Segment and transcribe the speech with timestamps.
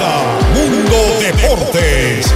[0.00, 2.32] Mundo Deportes.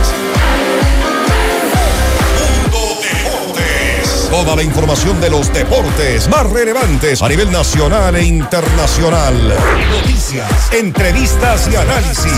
[2.39, 4.29] Mundo Deportes.
[4.31, 9.57] Toda la información de los deportes más relevantes a nivel nacional e internacional.
[9.91, 12.35] Noticias, entrevistas y análisis.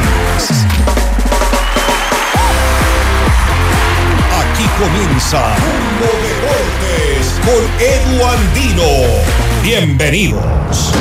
[4.30, 8.92] Aquí comienza Mundo Deportes con Edu Andino.
[9.64, 10.92] Bienvenidos.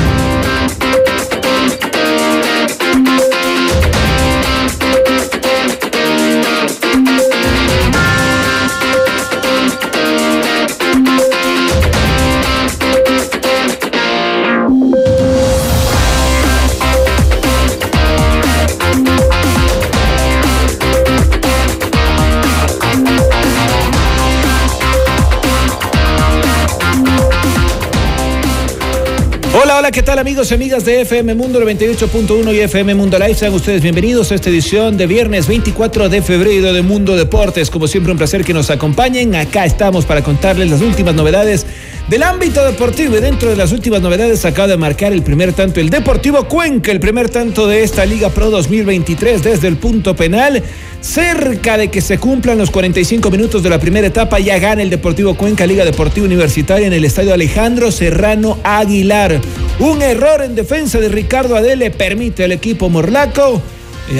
[29.78, 33.34] Hola, ¿qué tal amigos y amigas de FM Mundo 98.1 y FM Mundo Live?
[33.34, 37.68] Sean ustedes bienvenidos a esta edición de viernes 24 de febrero de Mundo Deportes.
[37.68, 39.34] Como siempre, un placer que nos acompañen.
[39.34, 41.66] Acá estamos para contarles las últimas novedades
[42.08, 45.80] del ámbito deportivo y dentro de las últimas novedades acaba de marcar el primer tanto
[45.80, 50.62] el Deportivo Cuenca, el primer tanto de esta Liga Pro 2023 desde el punto penal.
[51.00, 54.90] Cerca de que se cumplan los 45 minutos de la primera etapa, ya gana el
[54.90, 59.40] Deportivo Cuenca Liga Deportiva Universitaria en el estadio Alejandro Serrano Aguilar.
[59.80, 63.62] Un error en defensa de Ricardo Adele permite al equipo morlaco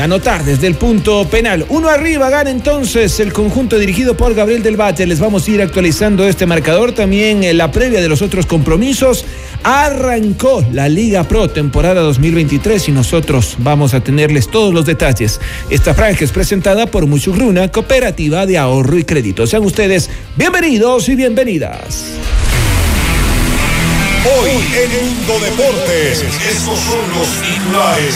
[0.01, 1.65] anotar desde el punto penal.
[1.69, 5.06] Uno arriba gana entonces el conjunto dirigido por Gabriel del Valle.
[5.06, 6.92] Les vamos a ir actualizando este marcador.
[6.92, 9.25] También en la previa de los otros compromisos.
[9.62, 15.41] Arrancó la Liga Pro temporada 2023 y nosotros vamos a tenerles todos los detalles.
[15.70, 19.47] Esta franja es presentada por Muchugruna, Cooperativa de Ahorro y Crédito.
[19.47, 22.05] Sean ustedes bienvenidos y bienvenidas.
[24.27, 28.14] Hoy en Mundo Deportes, estos son los titulares.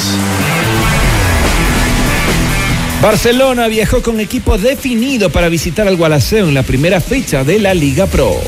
[3.03, 7.73] Barcelona viajó con equipo definido para visitar al Gualaceo en la primera fecha de la
[7.73, 8.39] Liga Pro.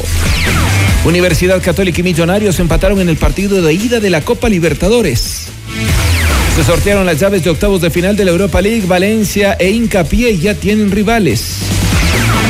[1.06, 5.48] Universidad Católica y Millonarios empataron en el partido de ida de la Copa Libertadores.
[6.54, 8.84] Se sortearon las llaves de octavos de final de la Europa League.
[8.86, 11.60] Valencia e Incapié ya tienen rivales.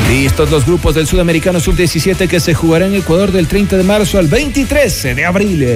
[0.08, 4.18] Listos los grupos del Sudamericano Sub-17 que se jugará en Ecuador del 30 de marzo
[4.18, 5.66] al 23 de abril.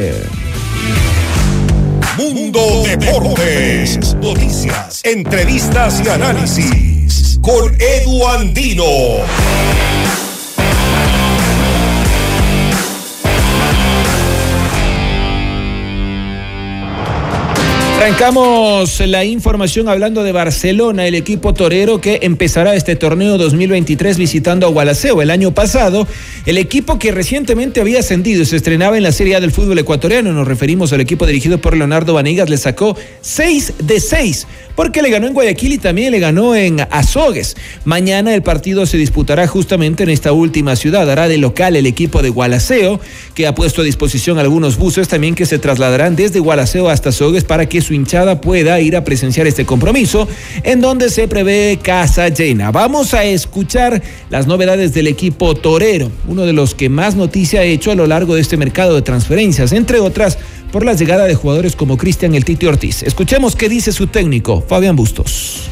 [2.16, 4.14] Mundo Deportes.
[4.14, 7.38] Noticias, entrevistas y análisis.
[7.42, 8.84] Con Edu Andino.
[17.96, 24.66] Arrancamos la información hablando de Barcelona, el equipo torero que empezará este torneo 2023 visitando
[24.66, 25.22] a Gualaceo.
[25.22, 26.06] El año pasado,
[26.44, 29.78] el equipo que recientemente había ascendido y se estrenaba en la Serie A del fútbol
[29.78, 34.46] ecuatoriano, nos referimos al equipo dirigido por Leonardo Vanegas, le sacó 6 de 6
[34.76, 37.56] porque le ganó en Guayaquil y también le ganó en Azogues.
[37.84, 41.10] Mañana el partido se disputará justamente en esta última ciudad.
[41.10, 43.00] Hará de local el equipo de Gualaceo,
[43.34, 47.44] que ha puesto a disposición algunos buses también que se trasladarán desde Gualaceo hasta Azogues
[47.44, 50.28] para que su hinchada pueda ir a presenciar este compromiso,
[50.62, 52.70] en donde se prevé casa llena.
[52.70, 57.64] Vamos a escuchar las novedades del equipo torero, uno de los que más noticia ha
[57.64, 60.38] hecho a lo largo de este mercado de transferencias, entre otras
[60.72, 63.02] por la llegada de jugadores como Cristian El Titi Ortiz.
[63.02, 65.62] Escuchemos qué dice su técnico, Fabián Bustos.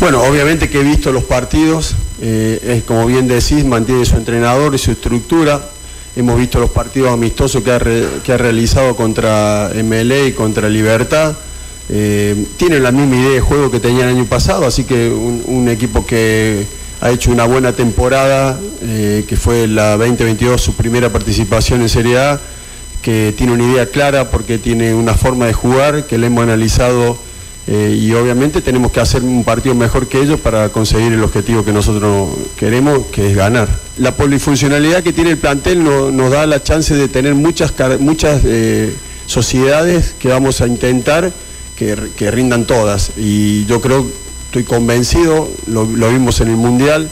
[0.00, 4.78] Bueno, obviamente que he visto los partidos, eh, como bien decís, mantiene su entrenador y
[4.78, 5.60] su estructura.
[6.16, 7.78] Hemos visto los partidos amistosos que ha,
[8.24, 11.36] que ha realizado contra MLE y contra Libertad.
[11.92, 15.68] Eh, tienen la misma idea de juego que tenía el año pasado, así que un,
[15.68, 16.64] equipo que
[17.00, 22.18] ha hecho una buena temporada, eh, que fue la 2022 su primera participación en Serie
[22.18, 22.40] A,
[23.02, 27.16] que tiene una idea clara porque tiene una forma de jugar que le hemos analizado
[27.66, 31.64] eh, y obviamente tenemos que hacer un partido mejor que ellos para conseguir el objetivo
[31.64, 33.68] que nosotros queremos, que es ganar.
[33.98, 38.42] La polifuncionalidad que tiene el plantel no- nos da la chance de tener muchas, muchas
[38.44, 38.94] eh,
[39.26, 41.32] sociedades que vamos a intentar
[42.16, 44.06] que, rindan todas y yo creo,
[44.46, 47.08] estoy convencido, lo, lo vimos en el Mundial,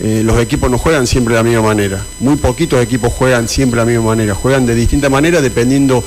[0.00, 2.04] eh, los equipos no juegan siempre de la misma manera.
[2.20, 4.34] Muy poquitos equipos juegan siempre de la misma manera.
[4.34, 6.02] Juegan de distinta manera dependiendo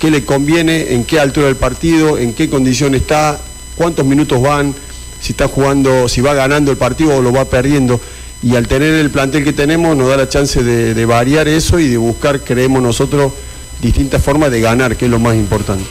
[0.00, 3.40] qué le conviene, en qué altura del partido, en qué condición está,
[3.76, 4.74] cuántos minutos van,
[5.20, 8.00] si está jugando, si va ganando el partido o lo va perdiendo.
[8.42, 11.78] Y al tener el plantel que tenemos nos da la chance de, de variar eso
[11.78, 13.32] y de buscar, creemos nosotros,
[13.80, 15.84] distintas formas de ganar, que es lo más importante.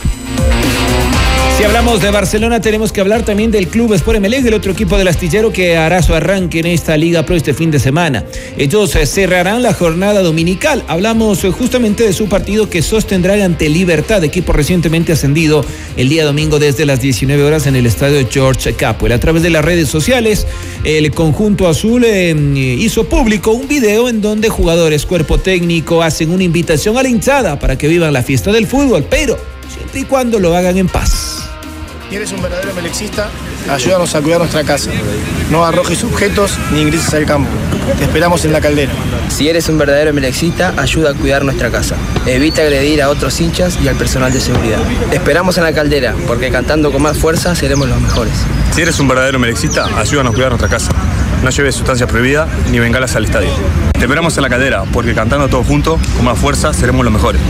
[1.58, 4.98] Si hablamos de Barcelona, tenemos que hablar también del Club Sport Emelec, el otro equipo
[4.98, 8.26] del astillero que hará su arranque en esta Liga Pro este fin de semana.
[8.58, 10.84] Ellos eh, cerrarán la jornada dominical.
[10.88, 15.64] Hablamos eh, justamente de su partido que sostendrá ante Libertad, equipo recientemente ascendido
[15.96, 19.14] el día domingo desde las 19 horas en el estadio George Capwell.
[19.14, 20.48] A través de las redes sociales,
[20.84, 22.36] el conjunto azul eh,
[22.80, 27.60] hizo público un video en donde jugadores, cuerpo técnico, hacen una invitación a la hinchada
[27.60, 31.50] para que vivan la fiesta del fútbol, pero siempre y cuando lo hagan en paz.
[32.10, 33.30] Si eres un verdadero melexista,
[33.68, 34.92] ayúdanos a cuidar nuestra casa.
[35.50, 37.50] No arrojes objetos ni ingreses al campo.
[37.98, 38.92] Te esperamos en la caldera.
[39.30, 41.96] Si eres un verdadero melexista, ayuda a cuidar nuestra casa.
[42.28, 44.78] Evita agredir a otros hinchas y al personal de seguridad.
[45.12, 48.34] esperamos en la caldera, porque cantando con más fuerza seremos los mejores.
[48.76, 50.92] Si eres un verdadero melexista, ayúdanos a cuidar nuestra casa.
[51.44, 53.50] No lleves sustancias prohibidas ni bengalas al estadio.
[53.94, 57.42] Te esperamos en la caldera, porque cantando todos juntos, con más fuerza, seremos los mejores.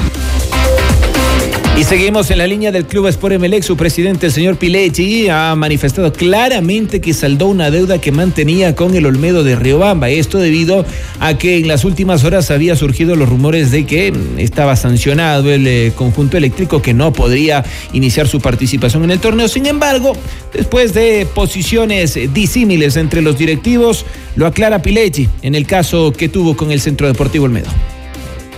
[1.75, 3.63] Y seguimos en la línea del Club Sport Emelec.
[3.63, 8.93] Su presidente, el señor Pilechi, ha manifestado claramente que saldó una deuda que mantenía con
[8.93, 10.09] el Olmedo de Riobamba.
[10.09, 10.85] Esto debido
[11.19, 15.65] a que en las últimas horas había surgido los rumores de que estaba sancionado el
[15.65, 19.47] eh, conjunto eléctrico que no podría iniciar su participación en el torneo.
[19.47, 20.15] Sin embargo,
[20.53, 24.05] después de posiciones disímiles entre los directivos,
[24.35, 27.69] lo aclara Pilechi en el caso que tuvo con el Centro Deportivo Olmedo.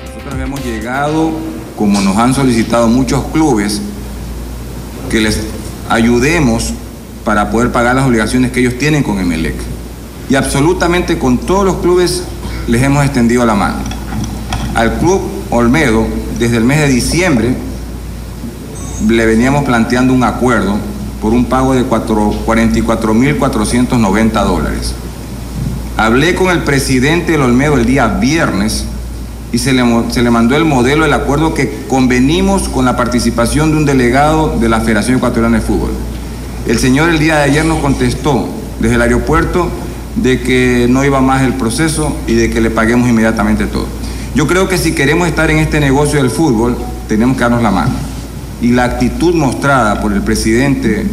[0.04, 3.82] Nosotros hemos llegado como nos han solicitado muchos clubes,
[5.10, 5.42] que les
[5.90, 6.74] ayudemos
[7.24, 9.56] para poder pagar las obligaciones que ellos tienen con Emelec.
[10.30, 12.26] Y absolutamente con todos los clubes
[12.68, 13.78] les hemos extendido la mano.
[14.74, 16.06] Al club Olmedo,
[16.40, 17.56] desde el mes de diciembre,
[19.08, 20.78] le veníamos planteando un acuerdo
[21.22, 24.94] por un pago de 44.490 dólares.
[25.98, 28.86] Hablé con el presidente del Olmedo el día viernes
[29.56, 33.72] y se le, se le mandó el modelo del acuerdo que convenimos con la participación
[33.72, 35.92] de un delegado de la Federación Ecuatoriana de Fútbol.
[36.68, 38.50] El señor el día de ayer nos contestó
[38.82, 39.70] desde el aeropuerto
[40.18, 43.86] de que no iba más el proceso y de que le paguemos inmediatamente todo.
[44.36, 46.76] Yo creo que si queremos estar en este negocio del fútbol,
[47.08, 47.94] tenemos que darnos la mano.
[48.62, 51.06] Y la actitud mostrada por el presidente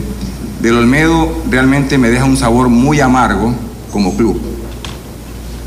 [0.61, 3.55] del Olmedo realmente me deja un sabor muy amargo
[3.93, 4.52] como club.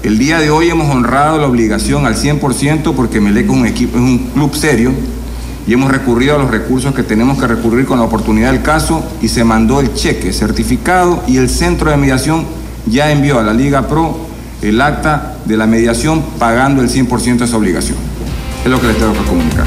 [0.06, 3.98] El día de hoy hemos honrado la obligación al 100% porque Melec es un, equipo,
[3.98, 4.92] es un club serio
[5.66, 9.04] y hemos recurrido a los recursos que tenemos que recurrir con la oportunidad del caso
[9.24, 12.46] y se mandó el cheque certificado y el centro de mediación
[12.86, 14.16] ya envió a la Liga Pro
[14.62, 17.98] el acta de la mediación pagando el 100% de esa obligación.
[18.64, 19.66] Es lo que les tengo que comunicar.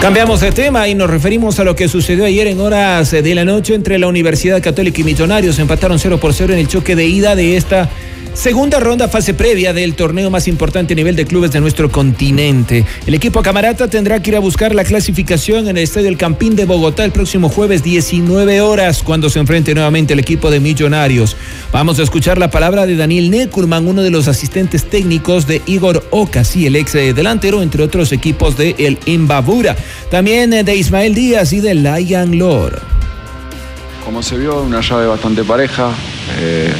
[0.00, 3.44] Cambiamos de tema y nos referimos a lo que sucedió ayer en horas de la
[3.44, 5.58] noche entre la Universidad Católica y Millonarios.
[5.58, 7.90] Empataron 0 por 0 en el choque de ida de esta
[8.40, 12.86] Segunda ronda, fase previa del torneo más importante a nivel de clubes de nuestro continente.
[13.06, 16.56] El equipo Camarata tendrá que ir a buscar la clasificación en el Estadio El Campín
[16.56, 21.36] de Bogotá el próximo jueves 19 horas cuando se enfrente nuevamente el equipo de Millonarios.
[21.70, 26.02] Vamos a escuchar la palabra de Daniel Necurman, uno de los asistentes técnicos de Igor
[26.08, 29.76] Ocasi, el ex delantero, entre otros equipos de el Imbabura.
[30.10, 32.80] También de Ismael Díaz y de Lion Lord.
[34.02, 35.90] Como se vio, una llave bastante pareja.
[36.40, 36.72] Eh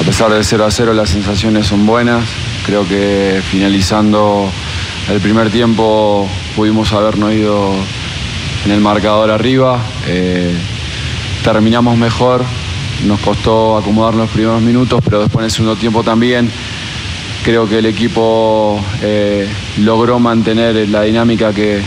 [0.00, 2.24] a pesar del 0 a 0 las sensaciones son buenas.
[2.64, 4.50] Creo que finalizando
[5.10, 6.26] el primer tiempo
[6.56, 7.74] pudimos habernos ido
[8.64, 9.78] en el marcador arriba.
[10.06, 10.54] Eh,
[11.44, 12.42] terminamos mejor,
[13.04, 16.50] nos costó acomodar los primeros minutos, pero después en el segundo tiempo también
[17.44, 19.46] creo que el equipo eh,
[19.80, 21.82] logró mantener la dinámica que,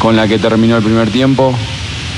[0.00, 1.54] con la que terminó el primer tiempo.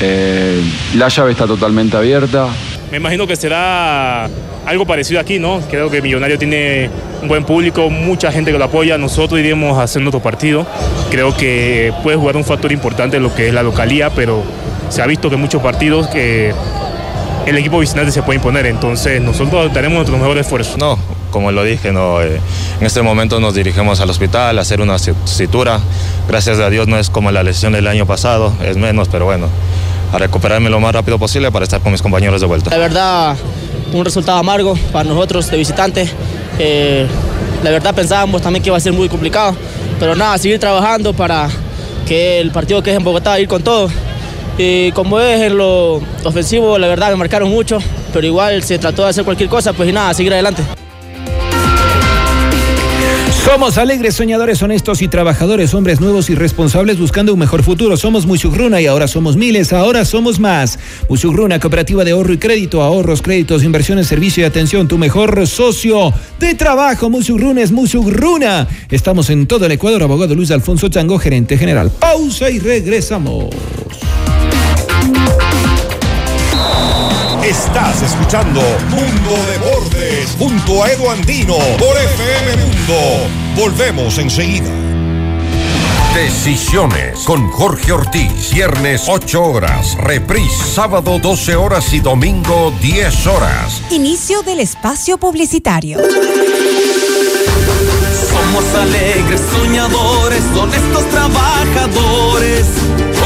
[0.00, 0.62] Eh,
[0.94, 2.48] la llave está totalmente abierta.
[2.90, 4.30] Me imagino que será
[4.66, 5.60] algo parecido aquí, ¿no?
[5.70, 6.90] Creo que Millonario tiene
[7.22, 8.98] un buen público, mucha gente que lo apoya.
[8.98, 10.66] Nosotros iremos a hacer nuestro partido.
[11.10, 14.42] Creo que puede jugar un factor importante en lo que es la localía, pero
[14.88, 16.52] se ha visto que muchos partidos que
[17.46, 18.66] el equipo visitante se puede imponer.
[18.66, 20.76] Entonces nosotros daremos nuestro mejor esfuerzo.
[20.78, 20.98] No,
[21.30, 22.40] como lo dije, no, eh,
[22.80, 25.80] en este momento nos dirigimos al hospital a hacer una citura.
[26.28, 29.48] Gracias a Dios no es como la lesión del año pasado, es menos, pero bueno,
[30.12, 32.70] a recuperarme lo más rápido posible para estar con mis compañeros de vuelta.
[32.70, 33.36] La verdad,
[33.94, 36.10] un resultado amargo para nosotros de visitantes.
[36.58, 37.06] Eh,
[37.62, 39.56] la verdad pensábamos también que iba a ser muy complicado,
[39.98, 41.48] pero nada, seguir trabajando para
[42.06, 43.88] que el partido que es en Bogotá ir con todo.
[44.58, 47.78] Y como es en lo ofensivo, la verdad me marcaron mucho,
[48.12, 50.62] pero igual se trató de hacer cualquier cosa, pues nada, seguir adelante.
[53.44, 57.94] Somos alegres, soñadores, honestos y trabajadores, hombres nuevos y responsables buscando un mejor futuro.
[57.98, 60.78] Somos Musugruna y ahora somos miles, ahora somos más.
[61.10, 66.10] Musugruna, cooperativa de ahorro y crédito, ahorros, créditos, inversiones, servicio y atención, tu mejor socio
[66.40, 67.10] de trabajo.
[67.10, 68.66] Musugruna es Musugruna.
[68.90, 71.90] Estamos en todo el Ecuador, abogado Luis Alfonso Chango, gerente general.
[72.00, 73.50] Pausa y regresamos.
[77.44, 83.28] Estás escuchando Mundo Deportes junto a Edu Andino por FM Mundo.
[83.54, 84.70] Volvemos enseguida.
[86.14, 88.50] Decisiones con Jorge Ortiz.
[88.50, 89.94] Viernes 8 horas.
[89.98, 93.82] Reprise sábado 12 horas y domingo 10 horas.
[93.90, 95.98] Inicio del espacio publicitario.
[98.30, 102.64] Somos alegres, soñadores, honestos trabajadores.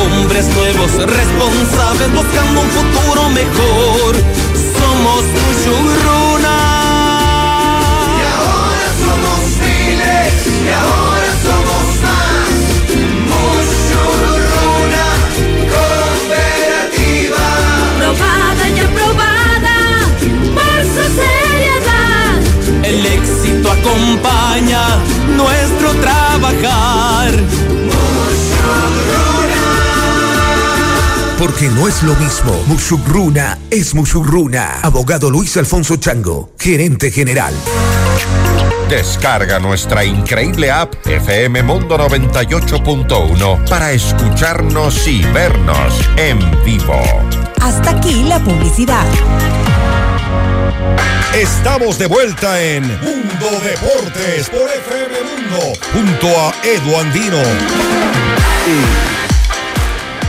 [0.00, 4.16] Hombres nuevos, responsables, buscando un futuro mejor.
[4.78, 6.58] Somos Mushuruna.
[8.14, 12.50] Y ahora somos miles, y ahora somos más.
[13.32, 15.06] Mushuruna,
[15.72, 17.46] cooperativa.
[17.98, 19.78] Probada y aprobada
[20.54, 22.32] por su seriedad.
[22.84, 24.82] El éxito acompaña
[25.36, 27.32] nuestro trabajar.
[31.48, 32.52] Porque no es lo mismo.
[32.66, 34.80] Mushugruna es Mushugruna.
[34.82, 37.54] Abogado Luis Alfonso Chango, gerente general.
[38.90, 47.00] Descarga nuestra increíble app FM Mundo 98.1 para escucharnos y vernos en vivo.
[47.62, 49.06] Hasta aquí la publicidad.
[51.34, 57.42] Estamos de vuelta en Mundo Deportes por FM Mundo junto a Edu Andino.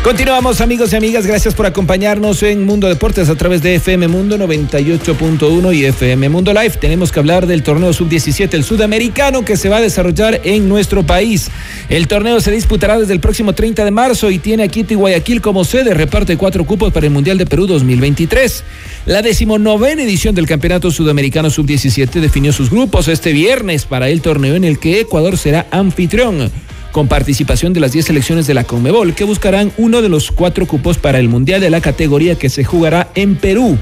[0.04, 4.38] Continuamos amigos y amigas, gracias por acompañarnos en Mundo Deportes a través de FM Mundo
[4.38, 6.78] 98.1 y FM Mundo Live.
[6.80, 11.04] Tenemos que hablar del torneo sub-17, el sudamericano que se va a desarrollar en nuestro
[11.04, 11.52] país.
[11.90, 14.96] El torneo se disputará desde el próximo 30 de marzo y tiene a Quito y
[14.96, 18.64] Guayaquil como sede, reparte cuatro cupos para el Mundial de Perú 2023.
[19.06, 24.56] La decimonovena edición del Campeonato Sudamericano Sub-17 definió sus grupos este viernes para el torneo
[24.56, 26.50] en el que Ecuador será anfitrión
[26.92, 30.66] con participación de las 10 selecciones de la Conmebol que buscarán uno de los cuatro
[30.66, 33.78] cupos para el Mundial de la categoría que se jugará en Perú.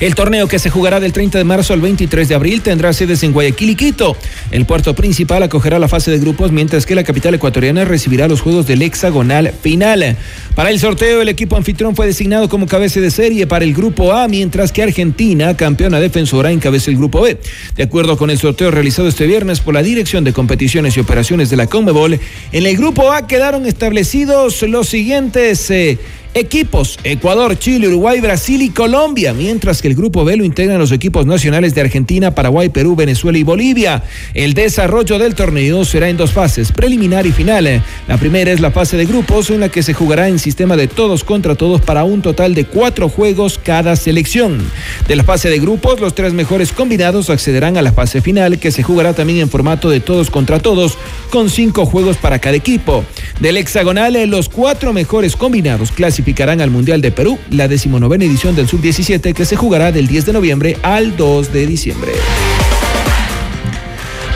[0.00, 3.22] El torneo que se jugará del 30 de marzo al 23 de abril tendrá sedes
[3.22, 4.16] en Guayaquil y Quito.
[4.50, 8.40] El puerto principal acogerá la fase de grupos, mientras que la capital ecuatoriana recibirá los
[8.40, 10.16] juegos del hexagonal final.
[10.54, 14.14] Para el sorteo, el equipo anfitrión fue designado como cabeza de serie para el grupo
[14.14, 17.38] A, mientras que Argentina, campeona defensora, encabeza el grupo B.
[17.76, 21.50] De acuerdo con el sorteo realizado este viernes por la Dirección de Competiciones y Operaciones
[21.50, 22.18] de la Conmebol,
[22.52, 25.70] en el grupo A quedaron establecidos los siguientes.
[25.70, 25.98] Eh,
[26.32, 30.92] Equipos, Ecuador, Chile, Uruguay, Brasil y Colombia, mientras que el grupo B lo integran los
[30.92, 34.04] equipos nacionales de Argentina, Paraguay, Perú, Venezuela y Bolivia.
[34.32, 37.82] El desarrollo del torneo será en dos fases, preliminar y final.
[38.06, 40.86] La primera es la fase de grupos, en la que se jugará en sistema de
[40.86, 44.62] todos contra todos para un total de cuatro juegos cada selección.
[45.08, 48.70] De la fase de grupos, los tres mejores combinados accederán a la fase final, que
[48.70, 50.96] se jugará también en formato de todos contra todos,
[51.30, 53.04] con cinco juegos para cada equipo.
[53.40, 58.54] Del hexagonal, los cuatro mejores combinados clasificados clasificarán al Mundial de Perú, la decimonovena edición
[58.54, 62.12] del Sub-17 que se jugará del 10 de noviembre al 2 de diciembre.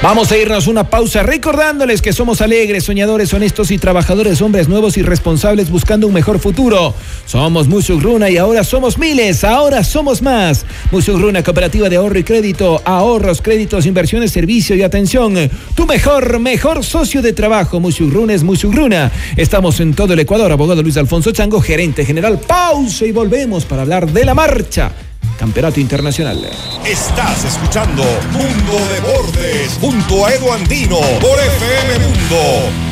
[0.04, 4.99] Vamos a irnos una pausa recordándoles que somos alegres, soñadores, honestos y trabajadores, hombres nuevos
[4.99, 6.94] y responsables buscando un mejor futuro.
[7.25, 10.66] Somos Musugruna y ahora somos miles, ahora somos más.
[10.90, 15.50] Musugruna, cooperativa de ahorro y crédito, ahorros, créditos, inversiones, servicio y atención.
[15.75, 17.80] Tu mejor, mejor socio de trabajo.
[17.80, 19.11] Musugruna es Musugruna.
[19.38, 20.52] Estamos en todo el Ecuador.
[20.52, 22.40] Abogado Luis Alfonso Chango, gerente general.
[22.46, 24.92] Pausa y volvemos para hablar de la marcha.
[25.36, 26.50] Campeonato Internacional.
[26.84, 32.36] Estás escuchando Mundo Deportes junto a Edu Andino por FM Mundo.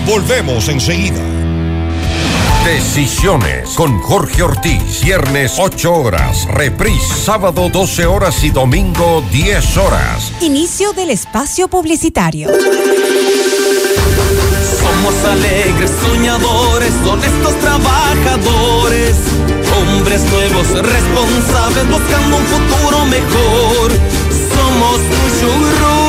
[0.06, 1.20] Volvemos enseguida.
[2.64, 5.02] Decisiones con Jorge Ortiz.
[5.02, 6.46] Viernes 8 horas.
[6.46, 10.32] Reprise sábado 12 horas y domingo 10 horas.
[10.40, 12.48] Inicio del espacio publicitario.
[14.78, 19.16] Somos alegres, soñadores, honestos trabajadores.
[19.78, 23.92] Hombres nuevos, responsables, buscando un futuro mejor.
[24.54, 26.01] Somos Mushuruna.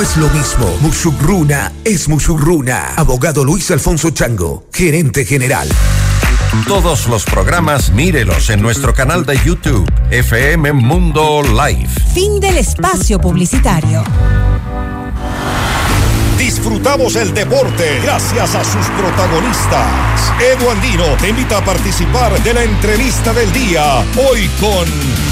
[0.00, 0.66] No es lo mismo.
[0.80, 2.94] Mushugruna es Mushugruna.
[2.96, 5.68] Abogado Luis Alfonso Chango, gerente general.
[6.66, 11.90] Todos los programas mírelos en nuestro canal de YouTube, FM Mundo Live.
[12.14, 14.02] Fin del espacio publicitario.
[16.38, 20.32] Disfrutamos el deporte gracias a sus protagonistas.
[20.40, 24.02] Edu Andino te invita a participar de la entrevista del día.
[24.16, 25.29] Hoy con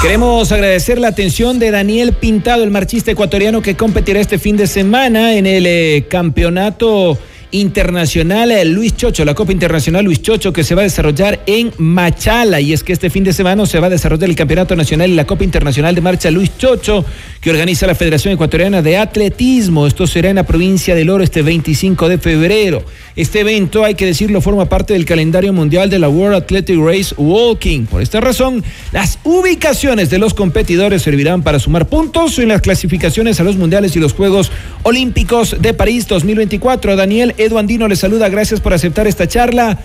[0.00, 4.66] Queremos agradecer la atención de Daniel Pintado, el marchista ecuatoriano que competirá este fin de
[4.66, 7.18] semana en el eh, campeonato
[7.50, 11.72] internacional eh, Luis Chocho, la Copa Internacional Luis Chocho que se va a desarrollar en
[11.78, 15.10] Machala y es que este fin de semana se va a desarrollar el Campeonato Nacional
[15.10, 17.04] y la Copa Internacional de Marcha Luis Chocho
[17.40, 19.86] que organiza la Federación Ecuatoriana de Atletismo.
[19.86, 22.84] Esto será en la provincia del Oro este 25 de febrero.
[23.16, 27.14] Este evento, hay que decirlo, forma parte del calendario mundial de la World Athletic Race
[27.16, 27.86] Walking.
[27.86, 28.62] Por esta razón,
[28.92, 33.96] las ubicaciones de los competidores servirán para sumar puntos en las clasificaciones a los mundiales
[33.96, 34.50] y los Juegos
[34.82, 36.96] Olímpicos de París 2024.
[36.96, 39.78] Daniel Edu Andino le saluda, gracias por aceptar esta charla.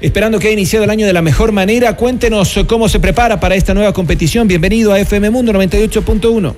[0.00, 3.54] Esperando que haya iniciado el año de la mejor manera, cuéntenos cómo se prepara para
[3.54, 4.48] esta nueva competición.
[4.48, 6.54] Bienvenido a FM Mundo 98.1.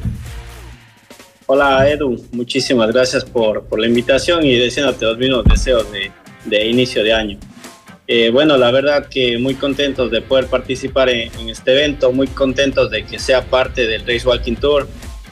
[1.47, 6.11] Hola Edu, muchísimas gracias por, por la invitación y deseándote los mismos deseos de,
[6.45, 7.39] de inicio de año.
[8.07, 12.27] Eh, bueno, la verdad que muy contentos de poder participar en, en, este evento, muy
[12.29, 14.89] contentos de que sea parte del Race Walking Tour.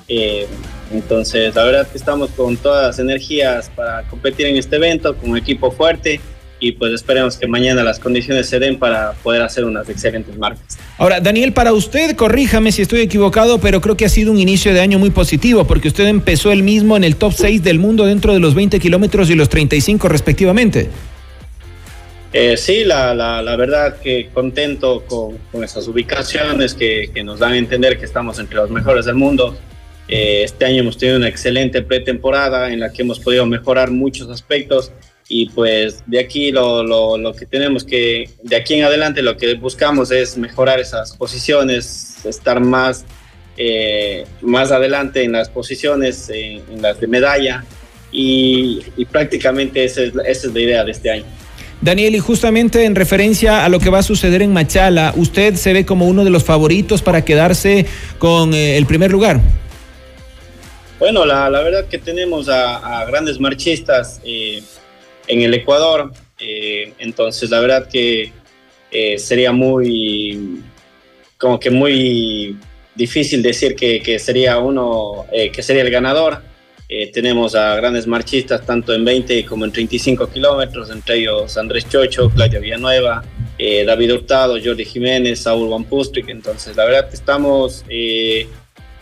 [0.09, 0.47] Eh,
[0.93, 5.31] entonces, la verdad que estamos con todas las energías para competir en este evento, con
[5.31, 6.21] un equipo fuerte
[6.59, 10.79] y pues esperemos que mañana las condiciones se den para poder hacer unas excelentes marcas.
[10.97, 14.73] Ahora, Daniel, para usted, corríjame si estoy equivocado, pero creo que ha sido un inicio
[14.73, 18.07] de año muy positivo porque usted empezó el mismo en el top 6 del mundo
[18.07, 20.89] dentro de los 20 kilómetros y los 35 respectivamente.
[22.33, 27.39] Eh, sí, la, la, la, verdad que contento con, con esas ubicaciones que, que, nos
[27.39, 29.57] dan a entender que estamos entre los mejores del mundo.
[30.09, 34.31] Eh, este año hemos tenido una excelente pretemporada en la que hemos podido mejorar muchos
[34.31, 34.93] aspectos
[35.29, 39.37] y pues de aquí lo, lo, lo, que tenemos que, de aquí en adelante lo
[39.37, 43.05] que buscamos es mejorar esas posiciones, estar más,
[43.57, 47.65] eh, más adelante en las posiciones, en, en las de medalla
[48.13, 51.25] y, y prácticamente esa es, esa es la idea de este año.
[51.81, 55.73] Daniel, y justamente en referencia a lo que va a suceder en Machala, ¿usted se
[55.73, 57.85] ve como uno de los favoritos para quedarse
[58.19, 59.41] con eh, el primer lugar?
[60.99, 64.63] Bueno, la, la verdad que tenemos a, grandes marchistas eh,
[65.27, 68.33] en el Ecuador, eh, entonces la verdad que
[68.91, 70.63] eh, sería muy,
[71.37, 72.57] como que muy
[72.95, 76.41] difícil decir que, que sería uno, que sería el ganador.
[77.13, 82.31] tenemos a grandes marchistas tanto en 20 como en 35 kilómetros, entre ellos Andrés Chocho,
[82.31, 83.23] Claudia Villanueva,
[83.59, 87.85] David Hurtado, Jordi Jiménez, Saúl Van Pustrick, entonces la verdad que estamos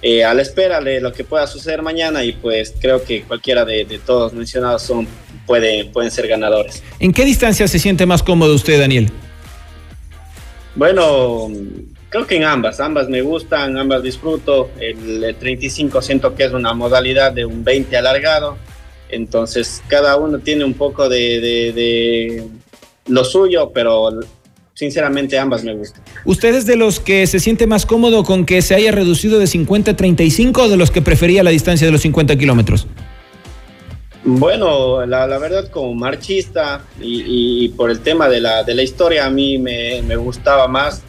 [0.06, 3.64] eh, a la espera de lo que pueda suceder mañana y pues creo que cualquiera
[3.64, 5.08] de, de todos mencionados son,
[5.46, 6.82] puede, pueden ser ganadores.
[7.00, 9.10] ¿En qué distancia se siente más cómodo usted, Daniel?
[10.74, 11.48] Bueno,
[12.10, 14.68] creo que en ambas, ambas me gustan, ambas disfruto.
[14.78, 18.58] El, el 35 siento que es una modalidad de un 20 alargado,
[19.08, 22.44] entonces cada uno tiene un poco de, de, de
[23.06, 24.10] lo suyo, pero
[24.84, 26.02] sinceramente ambas me gustan.
[26.24, 29.46] ¿Usted es de los que se siente más cómodo con que se haya reducido de
[29.46, 32.86] 50 a 35 o de los que prefería la distancia de los 50 kilómetros?
[34.24, 38.82] Bueno, la, la, verdad como marchista y, y, por el tema de la, de la
[38.82, 41.02] historia a mí me, me gustaba más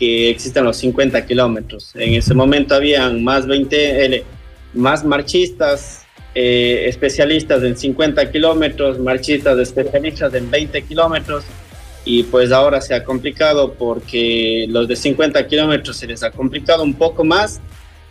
[0.00, 1.92] que existan los 50 kilómetros.
[1.94, 4.24] En ese momento habían más 20, L,
[4.74, 11.44] más marchistas, eh, especialistas en 50 kilómetros, marchistas especialistas en 20 kilómetros
[12.06, 16.84] y pues ahora se ha complicado porque los de 50 kilómetros se les ha complicado
[16.84, 17.60] un poco más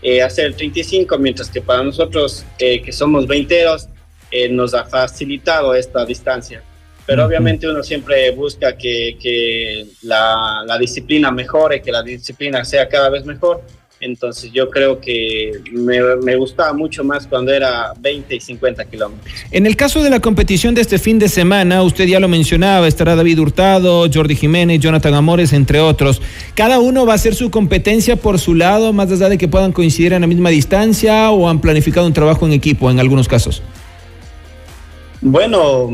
[0.01, 3.87] eh, hacer el 35, mientras que para nosotros eh, que somos veinteros
[4.29, 6.61] eh, nos ha facilitado esta distancia.
[7.05, 12.89] Pero obviamente uno siempre busca que, que la, la, disciplina mejore, que la disciplina sea
[12.89, 13.63] cada vez mejor.
[14.01, 19.33] Entonces yo creo que me, me, gustaba mucho más cuando era 20 y 50 kilómetros.
[19.51, 22.87] En el caso de la competición de este fin de semana, usted ya lo mencionaba,
[22.87, 26.21] estará David Hurtado, Jordi Jiménez, Jonathan Amores, entre otros.
[26.55, 29.71] ¿Cada uno va a hacer su competencia por su lado, más allá de que puedan
[29.71, 33.63] coincidir en la misma distancia o han planificado un trabajo en equipo en algunos casos?
[35.21, 35.89] Bueno,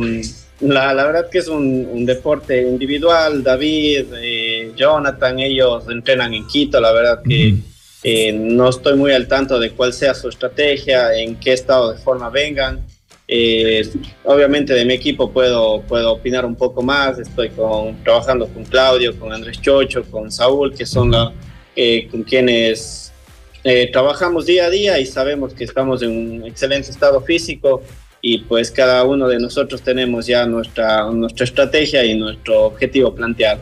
[0.60, 3.44] la, la verdad que es un, un deporte individual.
[3.44, 7.54] David, eh, Jonathan, ellos entrenan en Quito, la verdad que...
[7.54, 7.71] Uh -huh
[8.04, 12.00] eh, no estoy muy al tanto de cuál sea su estrategia, en qué estado de
[12.00, 12.86] forma vengan.
[13.28, 13.90] Eh,
[14.26, 17.20] obviamente de mi equipo puedo, puedo opinar un poco más.
[17.20, 21.32] Estoy con, trabajando con Claudio, con Andrés Chocho, con Saúl, que son la,
[21.76, 23.14] eh, con quienes
[23.64, 27.84] eh, trabajamos día a día y sabemos que estamos en un excelente estado físico
[28.20, 33.62] y pues cada uno de nosotros tenemos ya nuestra, nuestra estrategia y nuestro objetivo planteado.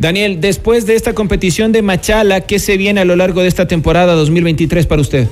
[0.00, 3.68] Daniel, después de esta competición de Machala, ¿qué se viene a lo largo de esta
[3.68, 5.28] temporada 2023 para usted?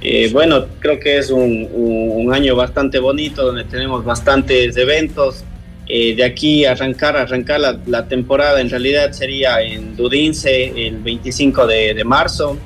[0.00, 5.44] Eh, bueno, creo que es un, un, un, año bastante bonito donde tenemos bastantes eventos.
[5.86, 11.66] Eh, de aquí arrancar, arrancar la, la temporada en realidad sería en Dudince el 25
[11.66, 12.56] de, de marzo.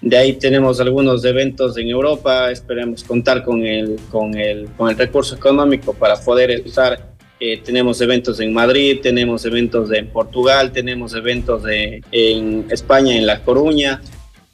[0.00, 4.96] De ahí tenemos algunos eventos en Europa, esperemos contar con el, con el, con el
[4.96, 7.13] recurso económico para poder usar.
[7.46, 13.26] Eh, tenemos eventos en Madrid, tenemos eventos en Portugal, tenemos eventos de, en España, en
[13.26, 14.00] La Coruña.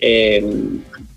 [0.00, 0.44] Eh,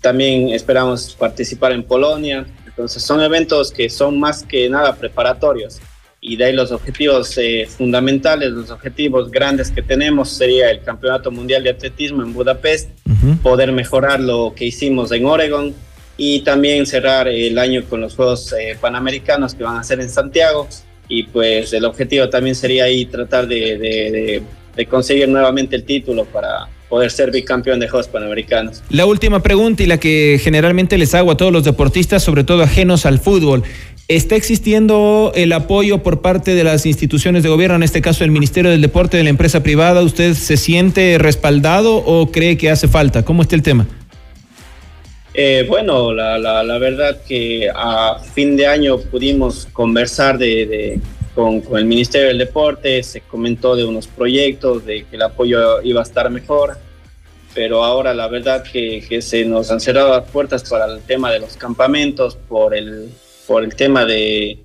[0.00, 2.46] también esperamos participar en Polonia.
[2.64, 5.80] Entonces son eventos que son más que nada preparatorios.
[6.20, 11.32] Y de ahí los objetivos eh, fundamentales, los objetivos grandes que tenemos sería el Campeonato
[11.32, 12.90] Mundial de Atletismo en Budapest,
[13.42, 15.74] poder mejorar lo que hicimos en Oregon
[16.16, 20.08] y también cerrar el año con los Juegos eh, Panamericanos que van a ser en
[20.08, 20.68] Santiago.
[21.08, 24.42] Y pues el objetivo también sería ahí tratar de,
[24.88, 28.82] conseguir nuevamente el título para poder ser bicampeón de Juegos Panamericanos.
[28.90, 32.62] La última pregunta y la que generalmente les hago a todos los deportistas, sobre todo
[32.62, 33.64] ajenos al fútbol.
[34.06, 38.30] ¿Está existiendo el apoyo por parte de las instituciones de gobierno, en este caso el
[38.30, 40.02] Ministerio del Deporte, de la empresa privada?
[40.02, 43.24] ¿Usted se siente respaldado o cree que hace falta?
[43.24, 43.86] ¿Cómo está el tema?
[45.36, 51.00] Eh, bueno, la, la, la verdad que a fin de año pudimos conversar de, de-
[51.34, 55.82] con, con el Ministerio del Deporte, se comentó de unos proyectos, de que el apoyo
[55.82, 56.76] iba a estar mejor,
[57.52, 61.32] pero ahora la verdad que, que se nos han cerrado las puertas para el tema
[61.32, 63.08] de los campamentos, por el,
[63.48, 64.58] por el tema de,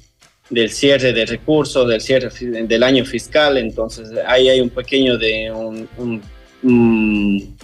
[0.52, 5.52] del cierre de recursos, del cierre del año fiscal, entonces ahí hay un pequeño de
[5.52, 6.22] un- un-
[6.62, 7.58] un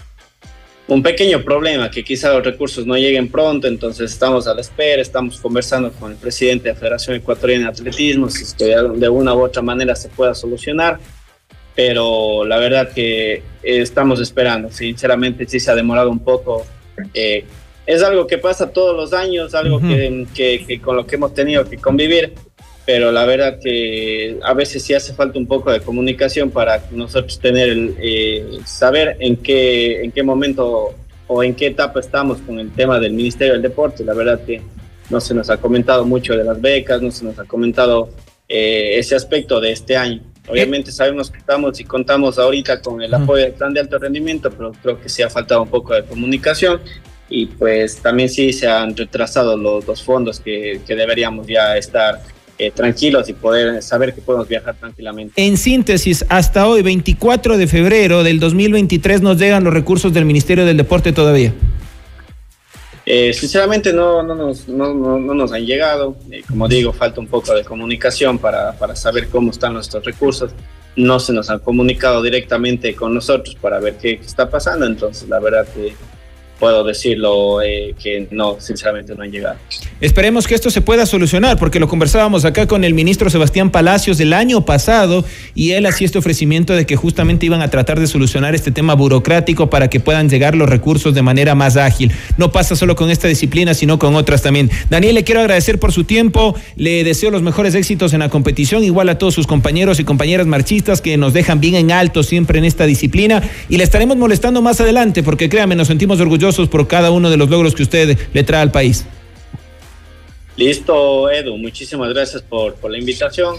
[0.88, 5.02] un pequeño problema, que quizá los recursos no lleguen pronto, entonces estamos a la espera,
[5.02, 9.10] estamos conversando con el presidente de la Federación Ecuatoriana de Atletismo, si es que de
[9.10, 11.00] una u otra manera se pueda solucionar,
[11.76, 16.66] pero la verdad que eh, estamos esperando, sinceramente sí se ha demorado un poco.
[17.14, 17.46] eh,
[17.88, 21.34] es algo que pasa todos los años, algo que, que- que con lo que hemos
[21.36, 22.34] tenido que convivir,
[22.86, 27.40] pero la verdad que a veces sí hace falta un poco de comunicación para nosotros
[27.40, 30.94] tener el, eh, saber en qué en qué momento
[31.28, 34.04] o en qué etapa estamos con el tema del Ministerio del Deporte.
[34.04, 34.62] La verdad que
[35.10, 38.10] no se nos ha comentado mucho de las becas, no se nos ha comentado
[38.48, 40.22] eh, ese aspecto de este año.
[40.48, 44.52] Obviamente sabemos que estamos y contamos ahorita con el apoyo del plan de alto rendimiento,
[44.52, 46.80] pero creo que sí ha faltado un poco de comunicación
[47.28, 52.22] y pues también sí se han retrasado los, los fondos que, que deberíamos ya estar
[52.58, 55.34] eh, tranquilos y poder saber que podemos viajar tranquilamente.
[55.46, 60.66] En síntesis, hasta hoy, 24 de febrero del 2023, nos llegan los recursos del Ministerio
[60.66, 61.54] del Deporte todavía.
[63.08, 66.18] Eh, sinceramente no, no, nos, no, no- no nos han llegado.
[66.32, 70.52] Eh, como digo, falta un poco de comunicación para, para saber cómo están nuestros recursos.
[70.96, 74.86] No se nos han comunicado directamente con nosotros para ver qué, qué está pasando.
[74.88, 75.94] Entonces, la verdad que
[76.60, 79.58] puedo decirlo eh, que no, sinceramente no han llegado.
[80.02, 84.18] Esperemos que esto se pueda solucionar, porque lo conversábamos acá con el ministro Sebastián Palacios
[84.18, 88.08] del año pasado y él hacía este ofrecimiento de que justamente iban a tratar de
[88.08, 92.12] solucionar este tema burocrático para que puedan llegar los recursos de manera más ágil.
[92.38, 94.70] No pasa solo con esta disciplina, sino con otras también.
[94.90, 98.84] Daniel, le quiero agradecer por su tiempo, le deseo los mejores éxitos en la competición,
[98.84, 102.60] igual a todos sus compañeros y compañeras marchistas que nos dejan bien en alto siempre
[102.60, 106.88] en esta disciplina y le estaremos molestando más adelante, porque créame, nos sentimos orgullosos por
[106.88, 109.06] cada uno de los logros que usted le trae al país.
[110.58, 113.58] Listo, Edu, muchísimas gracias por, por la invitación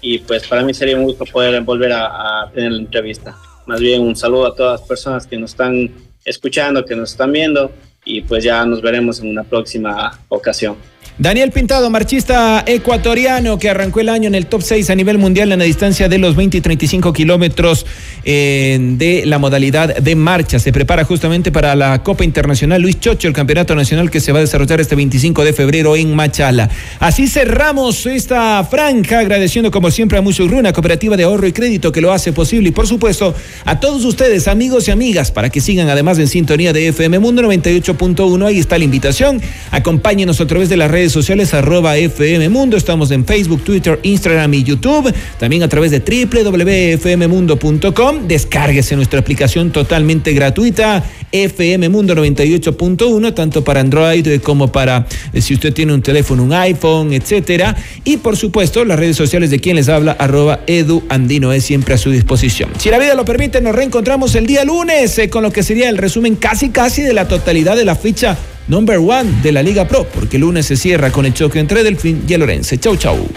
[0.00, 3.36] y pues para mí sería un gusto poder volver a, a tener la entrevista.
[3.66, 5.90] Más bien un saludo a todas las personas que nos están
[6.24, 7.70] escuchando, que nos están viendo
[8.04, 10.76] y pues ya nos veremos en una próxima ocasión.
[11.16, 15.50] Daniel Pintado, marchista ecuatoriano que arrancó el año en el top 6 a nivel mundial
[15.50, 17.86] en la distancia de los 20 y 35 kilómetros
[18.24, 20.60] eh, de la modalidad de marcha.
[20.60, 24.38] Se prepara justamente para la Copa Internacional Luis Chocho, el campeonato nacional que se va
[24.38, 26.68] a desarrollar este 25 de febrero en Machala.
[27.00, 32.00] Así cerramos esta franja, agradeciendo como siempre a Musurruna, cooperativa de ahorro y crédito que
[32.00, 35.88] lo hace posible y por supuesto a todos ustedes, amigos y amigas, para que sigan
[35.88, 38.46] además en sintonía de FM Mundo 98.1.
[38.46, 39.40] Ahí está la invitación.
[39.70, 42.76] Acompáñenos a través de las redes sociales arroba FM Mundo.
[42.76, 45.14] Estamos en Facebook, Twitter, Instagram y YouTube.
[45.38, 48.26] También a través de www.fmmundo.com.
[48.26, 51.04] Descárguese nuestra aplicación totalmente gratuita.
[51.30, 56.52] FM Mundo 98.1, tanto para Android como para eh, si usted tiene un teléfono, un
[56.52, 57.76] iPhone, etcétera.
[58.02, 61.94] Y por supuesto, las redes sociales de quien les habla, arroba Edu Andino es siempre
[61.94, 62.70] a su disposición.
[62.76, 65.90] Si la vida lo permite, nos reencontramos el día lunes eh, con lo que sería
[65.90, 68.36] el resumen casi casi de la totalidad de la ficha
[68.68, 71.82] number one de la Liga Pro, porque el lunes se cierra con el choque entre
[71.82, 72.78] Delfín y el Orense.
[72.78, 73.28] Chau, chau.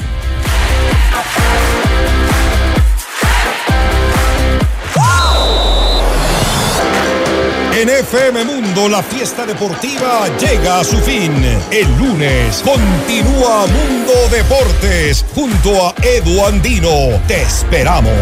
[7.81, 11.33] En FM Mundo la fiesta deportiva llega a su fin.
[11.71, 17.19] El lunes continúa Mundo Deportes junto a Edu Andino.
[17.27, 18.13] Te esperamos.